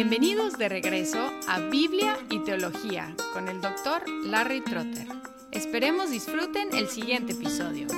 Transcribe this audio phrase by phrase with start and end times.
[0.00, 5.08] Bienvenidos de regreso a Biblia y Teología con el doctor Larry Trotter.
[5.50, 7.88] Esperemos disfruten el siguiente episodio.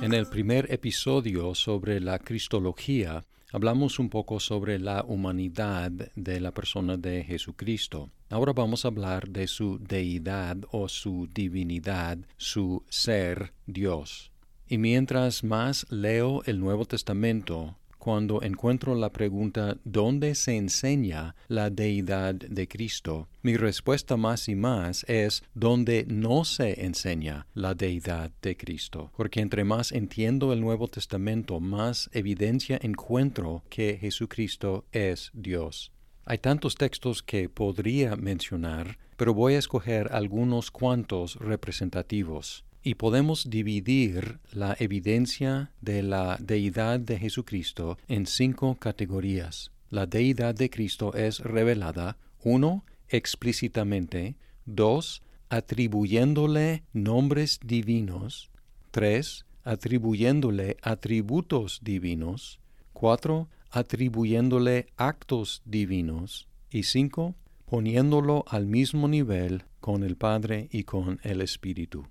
[0.00, 6.52] En el primer episodio sobre la Cristología hablamos un poco sobre la humanidad de la
[6.52, 8.10] persona de Jesucristo.
[8.30, 14.31] Ahora vamos a hablar de su deidad o su divinidad, su ser Dios.
[14.68, 21.70] Y mientras más leo el Nuevo Testamento, cuando encuentro la pregunta ¿dónde se enseña la
[21.70, 23.28] deidad de Cristo?
[23.42, 29.12] Mi respuesta más y más es ¿dónde no se enseña la deidad de Cristo?
[29.16, 35.92] Porque entre más entiendo el Nuevo Testamento, más evidencia encuentro que Jesucristo es Dios.
[36.24, 43.48] Hay tantos textos que podría mencionar, pero voy a escoger algunos cuantos representativos y podemos
[43.48, 49.70] dividir la evidencia de la deidad de Jesucristo en cinco categorías.
[49.90, 58.50] La deidad de Cristo es revelada, uno, explícitamente, dos, atribuyéndole nombres divinos,
[58.90, 62.58] tres, atribuyéndole atributos divinos,
[62.92, 67.34] cuatro, atribuyéndole actos divinos, y cinco,
[67.66, 72.06] poniéndolo al mismo nivel con el Padre y con el Espíritu.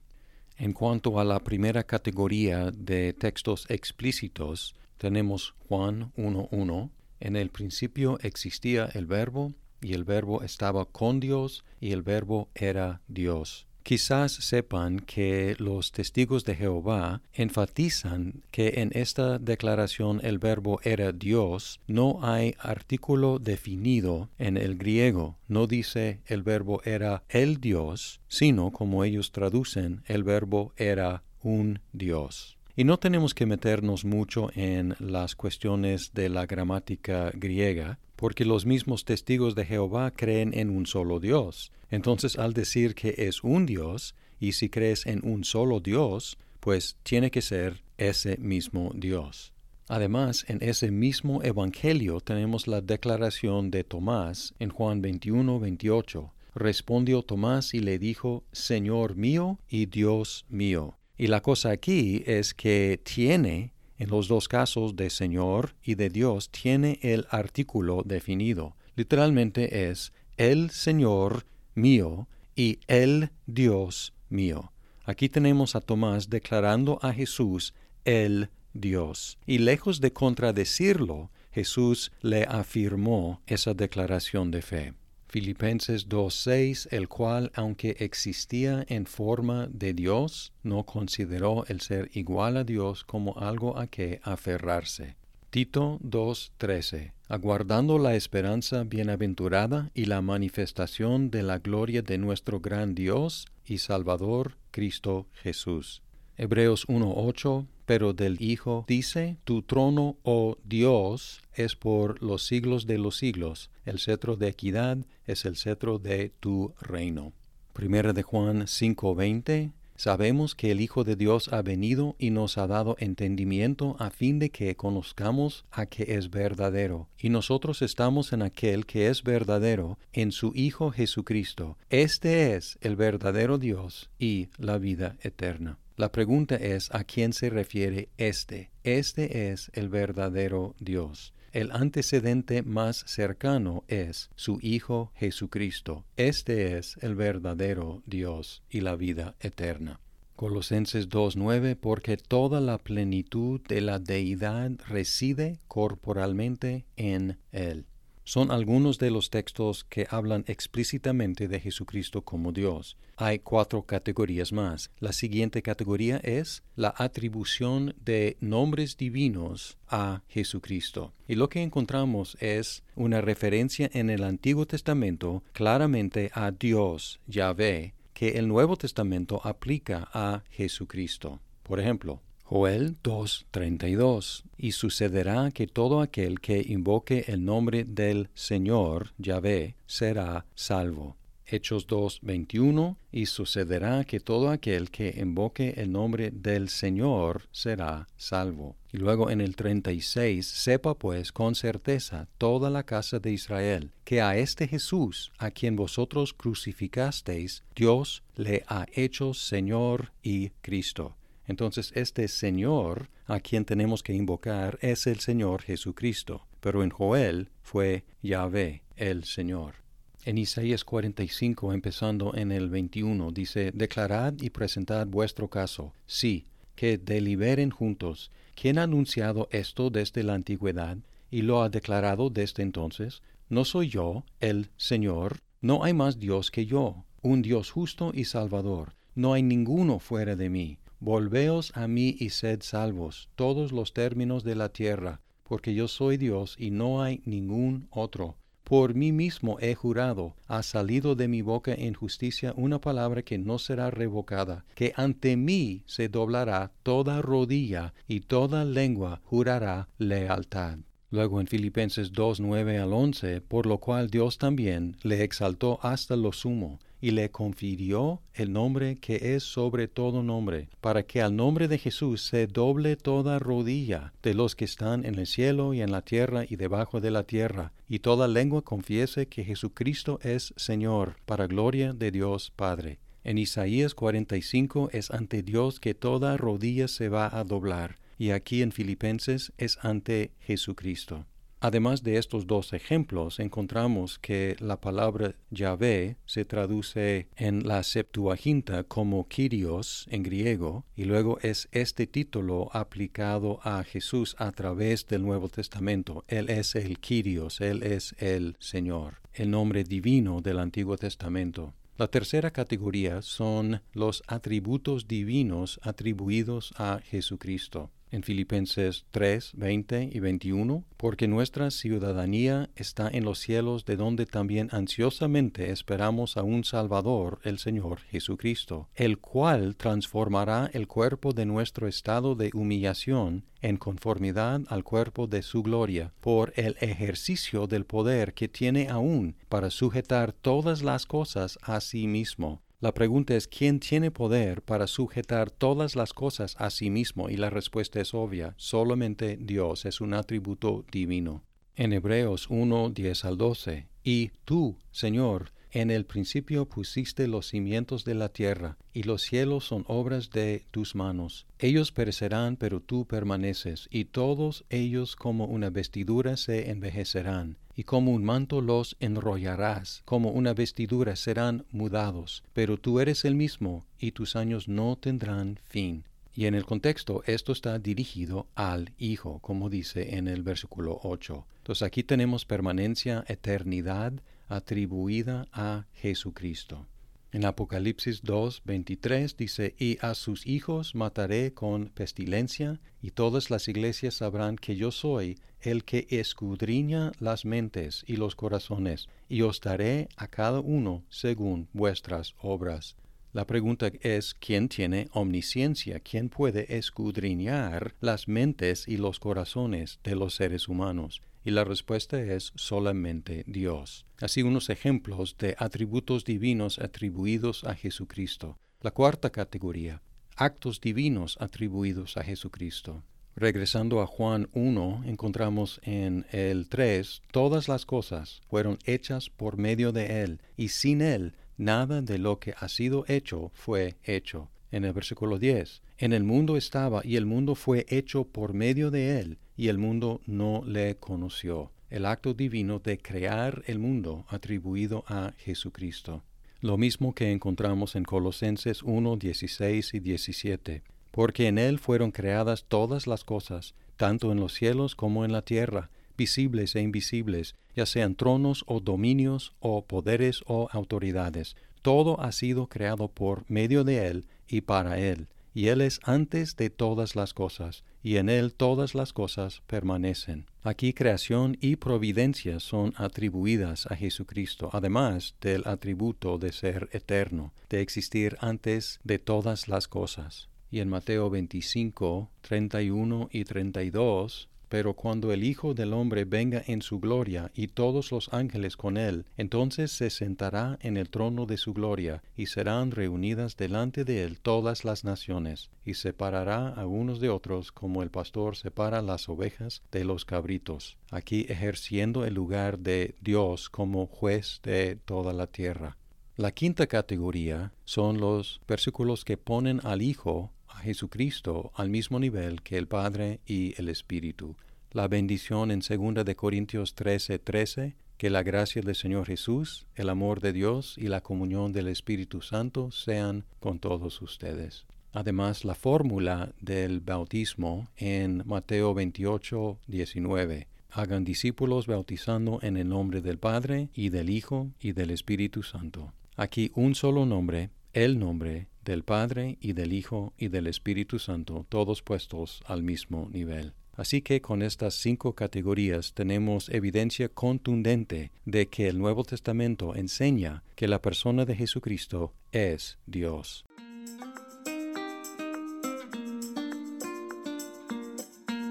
[0.61, 6.91] En cuanto a la primera categoría de textos explícitos, tenemos Juan 1.1.
[7.19, 12.49] En el principio existía el verbo, y el verbo estaba con Dios, y el verbo
[12.53, 13.65] era Dios.
[13.83, 21.11] Quizás sepan que los testigos de Jehová enfatizan que en esta declaración el verbo era
[21.11, 28.21] Dios, no hay artículo definido en el griego, no dice el verbo era el Dios,
[28.27, 32.57] sino como ellos traducen el verbo era un Dios.
[32.81, 38.65] Y no tenemos que meternos mucho en las cuestiones de la gramática griega, porque los
[38.65, 41.71] mismos testigos de Jehová creen en un solo Dios.
[41.91, 46.97] Entonces, al decir que es un Dios, y si crees en un solo Dios, pues
[47.03, 49.53] tiene que ser ese mismo Dios.
[49.87, 56.33] Además, en ese mismo Evangelio tenemos la declaración de Tomás en Juan 21, 28.
[56.55, 60.97] Respondió Tomás y le dijo, Señor mío y Dios mío.
[61.21, 66.09] Y la cosa aquí es que tiene en los dos casos de Señor y de
[66.09, 68.75] Dios tiene el artículo definido.
[68.95, 71.45] Literalmente es el Señor
[71.75, 74.73] mío y el Dios mío.
[75.05, 79.37] Aquí tenemos a Tomás declarando a Jesús el Dios.
[79.45, 84.93] Y lejos de contradecirlo, Jesús le afirmó esa declaración de fe.
[85.31, 92.57] Filipenses 2.6, el cual, aunque existía en forma de Dios, no consideró el ser igual
[92.57, 95.15] a Dios como algo a que aferrarse.
[95.49, 102.93] Tito 2.13, aguardando la esperanza bienaventurada y la manifestación de la gloria de nuestro gran
[102.93, 106.01] Dios y Salvador Cristo Jesús.
[106.35, 112.97] Hebreos 1.8, pero del Hijo dice, Tu trono, oh Dios, es por los siglos de
[112.97, 117.33] los siglos, el cetro de equidad es el cetro de tu reino.
[117.73, 122.65] Primera de Juan 5:20 Sabemos que el Hijo de Dios ha venido y nos ha
[122.65, 127.09] dado entendimiento a fin de que conozcamos a que es verdadero.
[127.19, 131.77] Y nosotros estamos en aquel que es verdadero, en su Hijo Jesucristo.
[131.89, 135.77] Este es el verdadero Dios y la vida eterna.
[136.01, 138.71] La pregunta es a quién se refiere este.
[138.83, 141.35] Este es el verdadero Dios.
[141.51, 146.03] El antecedente más cercano es su Hijo Jesucristo.
[146.17, 149.99] Este es el verdadero Dios y la vida eterna.
[150.35, 157.85] Colosenses 2.9 Porque toda la plenitud de la deidad reside corporalmente en Él
[158.31, 162.95] son algunos de los textos que hablan explícitamente de Jesucristo como Dios.
[163.17, 164.89] Hay cuatro categorías más.
[165.01, 171.11] La siguiente categoría es la atribución de nombres divinos a Jesucristo.
[171.27, 177.95] Y lo que encontramos es una referencia en el Antiguo Testamento claramente a Dios, Yahvé,
[178.13, 181.41] que el Nuevo Testamento aplica a Jesucristo.
[181.63, 189.13] Por ejemplo, Joel 2.32 Y sucederá que todo aquel que invoque el nombre del Señor,
[189.17, 191.15] Yahvé, será salvo.
[191.45, 198.75] Hechos 2.21 Y sucederá que todo aquel que invoque el nombre del Señor será salvo.
[198.91, 204.19] Y luego en el 36, sepa pues con certeza toda la casa de Israel, que
[204.19, 211.15] a este Jesús, a quien vosotros crucificasteis, Dios le ha hecho Señor y Cristo.
[211.45, 217.49] Entonces este Señor a quien tenemos que invocar es el Señor Jesucristo, pero en Joel
[217.61, 219.75] fue Yahvé, el Señor.
[220.23, 226.45] En Isaías 45, empezando en el 21, dice, Declarad y presentad vuestro caso, sí,
[226.75, 228.31] que deliberen juntos.
[228.53, 230.97] ¿Quién ha anunciado esto desde la antigüedad
[231.31, 233.23] y lo ha declarado desde entonces?
[233.49, 235.39] ¿No soy yo, el Señor?
[235.61, 238.93] No hay más Dios que yo, un Dios justo y salvador.
[239.15, 240.77] No hay ninguno fuera de mí.
[241.03, 246.17] Volveos a mí y sed salvos, todos los términos de la tierra, porque yo soy
[246.17, 248.37] Dios y no hay ningún otro.
[248.63, 253.39] Por mí mismo he jurado, ha salido de mi boca en justicia una palabra que
[253.39, 260.77] no será revocada, que ante mí se doblará toda rodilla y toda lengua jurará lealtad.
[261.09, 266.15] Luego en Filipenses 2, 9 al 11, por lo cual Dios también le exaltó hasta
[266.15, 271.35] lo sumo, y le confirió el nombre que es sobre todo nombre, para que al
[271.35, 275.81] nombre de Jesús se doble toda rodilla de los que están en el cielo y
[275.81, 280.53] en la tierra y debajo de la tierra, y toda lengua confiese que Jesucristo es
[280.55, 282.99] Señor, para gloria de Dios Padre.
[283.23, 288.61] En Isaías 45 es ante Dios que toda rodilla se va a doblar, y aquí
[288.61, 291.25] en Filipenses es ante Jesucristo.
[291.63, 298.83] Además de estos dos ejemplos, encontramos que la palabra Yahvé se traduce en la Septuaginta
[298.83, 305.21] como Kyrios en griego, y luego es este título aplicado a Jesús a través del
[305.21, 306.25] Nuevo Testamento.
[306.27, 311.75] Él es el Kyrios, Él es el Señor, el nombre divino del Antiguo Testamento.
[311.95, 320.19] La tercera categoría son los atributos divinos atribuidos a Jesucristo en Filipenses 3, 20 y
[320.19, 326.63] 21, porque nuestra ciudadanía está en los cielos, de donde también ansiosamente esperamos a un
[326.63, 333.77] Salvador, el Señor Jesucristo, el cual transformará el cuerpo de nuestro estado de humillación en
[333.77, 339.69] conformidad al cuerpo de su gloria, por el ejercicio del poder que tiene aún para
[339.69, 345.51] sujetar todas las cosas a sí mismo la pregunta es ¿quién tiene poder para sujetar
[345.51, 347.29] todas las cosas a sí mismo?
[347.29, 351.43] Y la respuesta es obvia, solamente Dios es un atributo divino.
[351.75, 358.03] En Hebreos 1, 10 al 12, y tú, Señor, en el principio pusiste los cimientos
[358.03, 361.45] de la tierra, y los cielos son obras de tus manos.
[361.59, 368.11] Ellos perecerán, pero tú permaneces, y todos ellos como una vestidura se envejecerán, y como
[368.11, 372.43] un manto los enrollarás, como una vestidura serán mudados.
[372.53, 376.03] Pero tú eres el mismo, y tus años no tendrán fin.
[376.33, 381.45] Y en el contexto esto está dirigido al Hijo, como dice en el versículo 8.
[381.57, 384.13] Entonces aquí tenemos permanencia, eternidad,
[384.51, 386.87] atribuida a Jesucristo.
[387.31, 393.69] En Apocalipsis 2, 23 dice, Y a sus hijos mataré con pestilencia, y todas las
[393.69, 399.61] iglesias sabrán que yo soy el que escudriña las mentes y los corazones, y os
[399.61, 402.97] daré a cada uno según vuestras obras.
[403.31, 406.01] La pregunta es, ¿quién tiene omnisciencia?
[406.01, 411.21] ¿Quién puede escudriñar las mentes y los corazones de los seres humanos?
[411.43, 414.05] Y la respuesta es solamente Dios.
[414.19, 418.59] Así unos ejemplos de atributos divinos atribuidos a Jesucristo.
[418.81, 420.01] La cuarta categoría,
[420.35, 423.03] actos divinos atribuidos a Jesucristo.
[423.35, 429.91] Regresando a Juan 1, encontramos en el 3, todas las cosas fueron hechas por medio
[429.91, 434.49] de Él, y sin Él nada de lo que ha sido hecho fue hecho.
[434.71, 438.89] En el versículo 10, en el mundo estaba y el mundo fue hecho por medio
[438.89, 441.71] de Él, y el mundo no le conoció.
[441.89, 446.23] El acto divino de crear el mundo atribuido a Jesucristo.
[446.61, 450.83] Lo mismo que encontramos en Colosenses 1, 16 y 17.
[451.11, 455.41] Porque en Él fueron creadas todas las cosas, tanto en los cielos como en la
[455.41, 461.57] tierra, visibles e invisibles, ya sean tronos o dominios o poderes o autoridades.
[461.81, 466.55] Todo ha sido creado por medio de Él y para Él y Él es antes
[466.55, 470.45] de todas las cosas, y en Él todas las cosas permanecen.
[470.63, 477.81] Aquí creación y providencia son atribuidas a Jesucristo, además del atributo de ser eterno, de
[477.81, 480.49] existir antes de todas las cosas.
[480.69, 486.81] Y en Mateo 25, 31 y 32 pero cuando el Hijo del Hombre venga en
[486.81, 491.57] su gloria y todos los ángeles con él, entonces se sentará en el trono de
[491.57, 497.19] su gloria, y serán reunidas delante de él todas las naciones, y separará a unos
[497.19, 502.79] de otros como el pastor separa las ovejas de los cabritos, aquí ejerciendo el lugar
[502.79, 505.97] de Dios como juez de toda la tierra.
[506.37, 512.77] La quinta categoría son los versículos que ponen al Hijo Jesucristo al mismo nivel que
[512.77, 514.55] el Padre y el Espíritu.
[514.91, 520.09] La bendición en 2 de Corintios 13:13, 13, que la gracia del Señor Jesús, el
[520.09, 524.85] amor de Dios y la comunión del Espíritu Santo sean con todos ustedes.
[525.13, 530.67] Además, la fórmula del bautismo en Mateo 28, 19.
[530.91, 536.13] Hagan discípulos bautizando en el nombre del Padre y del Hijo y del Espíritu Santo.
[536.35, 541.65] Aquí un solo nombre, el nombre del Padre y del Hijo y del Espíritu Santo,
[541.69, 543.73] todos puestos al mismo nivel.
[543.93, 550.63] Así que con estas cinco categorías tenemos evidencia contundente de que el Nuevo Testamento enseña
[550.75, 553.65] que la persona de Jesucristo es Dios.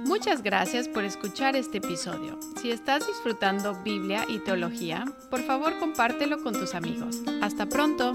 [0.06, 2.38] Muchas gracias por escuchar este episodio.
[2.60, 7.22] Si estás disfrutando Biblia y teología, por favor compártelo con tus amigos.
[7.40, 8.12] Hasta pronto.